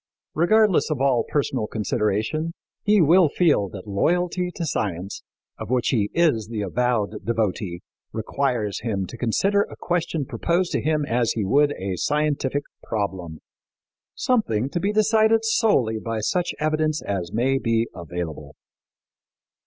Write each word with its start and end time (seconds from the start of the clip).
Regardless 0.33 0.89
of 0.89 0.99
all 0.99 1.23
personal 1.29 1.67
consideration, 1.67 2.55
he 2.81 3.01
will 3.03 3.29
feel 3.29 3.69
that 3.69 3.85
loyalty 3.87 4.49
to 4.55 4.65
science, 4.65 5.21
of 5.59 5.69
which 5.69 5.89
he 5.89 6.09
is 6.15 6.47
the 6.47 6.61
avowed 6.63 7.23
devotee, 7.23 7.81
requires 8.11 8.79
him 8.79 9.05
to 9.05 9.15
consider 9.15 9.61
a 9.61 9.75
question 9.75 10.25
proposed 10.25 10.71
to 10.71 10.81
him 10.81 11.05
as 11.05 11.33
he 11.33 11.45
would 11.45 11.71
a 11.77 11.97
scientific 11.97 12.63
problem 12.81 13.41
something 14.15 14.71
to 14.71 14.79
be 14.79 14.91
decided 14.91 15.45
solely 15.45 15.99
by 15.99 16.17
such 16.17 16.55
evidence 16.59 17.03
as 17.03 17.31
may 17.31 17.59
be 17.59 17.87
available. 17.93 18.55